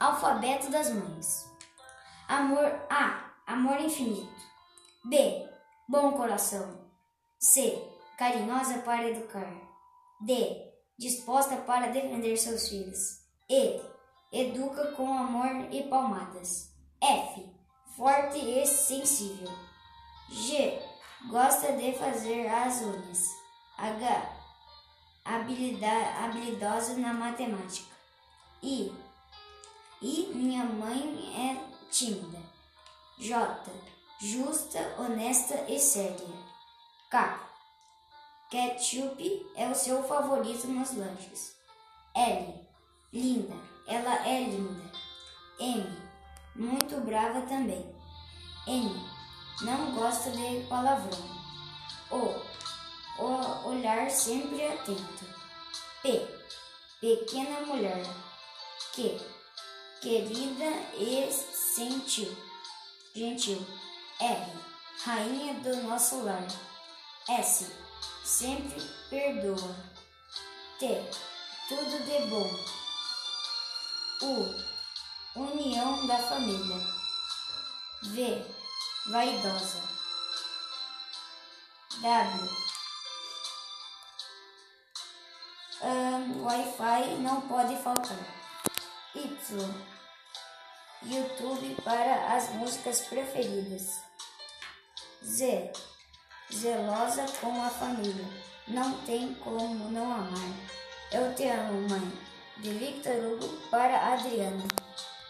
Alfabeto 0.00 0.70
das 0.70 0.90
mães. 0.90 1.46
Amor 2.26 2.64
A. 2.88 3.32
Amor 3.46 3.78
infinito. 3.78 4.42
B. 5.04 5.46
Bom 5.86 6.12
coração. 6.12 6.80
C. 7.38 7.86
Carinhosa 8.16 8.78
para 8.78 9.10
educar. 9.10 9.52
D. 10.22 10.72
Disposta 10.98 11.58
para 11.58 11.88
defender 11.88 12.34
seus 12.38 12.70
filhos. 12.70 13.20
E. 13.46 13.78
Educa 14.32 14.92
com 14.92 15.12
amor 15.12 15.68
e 15.70 15.82
palmadas. 15.82 16.72
F. 17.02 17.46
Forte 17.94 18.38
e 18.38 18.66
sensível. 18.66 19.52
G. 20.30 20.80
Gosta 21.28 21.72
de 21.72 21.92
fazer 21.92 22.46
as 22.46 22.80
unhas. 22.80 23.28
H. 23.76 24.32
Habilidosa 25.26 26.94
na 26.96 27.12
matemática. 27.12 27.94
I. 28.62 28.90
Minha 30.40 30.64
mãe 30.64 31.34
é 31.36 31.90
tímida. 31.90 32.38
J. 33.18 33.70
Justa, 34.18 34.78
honesta 34.98 35.66
e 35.68 35.78
séria. 35.78 36.34
K. 37.10 37.46
Ketchup 38.48 39.52
é 39.54 39.68
o 39.68 39.74
seu 39.74 40.02
favorito 40.02 40.66
nos 40.66 40.96
lanches. 40.96 41.54
L. 42.14 42.54
Linda. 43.12 43.54
Ela 43.86 44.26
é 44.26 44.44
linda. 44.44 44.90
M. 45.58 45.84
Muito 46.56 46.98
brava 47.02 47.42
também. 47.42 47.94
N. 48.66 48.94
Não 49.60 49.94
gosta 49.94 50.30
de 50.30 50.66
palavrão. 50.70 51.18
O. 52.10 53.22
o 53.22 53.68
olhar 53.68 54.10
sempre 54.10 54.66
atento. 54.66 55.26
P. 56.02 56.26
Pequena 56.98 57.60
mulher. 57.66 58.06
Q. 58.94 59.39
Querida 60.00 60.64
e 60.96 61.30
sentiu. 61.30 62.34
Gentil. 63.14 63.66
R. 64.18 64.52
Rainha 65.04 65.54
do 65.60 65.82
nosso 65.82 66.22
lar. 66.24 66.46
S. 67.28 67.70
Sempre 68.24 68.80
perdoa. 69.10 69.76
T. 70.78 71.04
Tudo 71.68 72.04
de 72.06 72.26
bom. 72.30 72.50
U. 74.22 75.40
União 75.42 76.06
da 76.06 76.16
família. 76.16 76.80
V. 78.02 78.42
Vaidosa. 79.10 79.82
W. 82.00 82.48
Um, 85.82 86.42
Wi-Fi 86.44 87.16
não 87.18 87.42
pode 87.42 87.76
faltar. 87.82 88.39
YouTube 91.02 91.76
para 91.82 92.36
as 92.36 92.50
músicas 92.50 93.00
preferidas. 93.02 94.00
Z. 95.24 95.72
Zelosa 96.52 97.26
com 97.40 97.62
a 97.62 97.68
família. 97.70 98.24
Não 98.68 98.92
tem 99.02 99.34
como 99.34 99.90
não 99.90 100.12
amar. 100.12 100.52
Eu 101.12 101.34
te 101.34 101.48
amo, 101.48 101.88
mãe. 101.88 102.12
De 102.58 102.70
Victor 102.72 103.14
Hugo 103.14 103.48
para 103.70 104.12
Adriana. 104.12 104.64